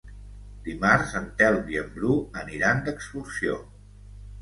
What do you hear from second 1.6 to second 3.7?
i en Bru aniran d'excursió.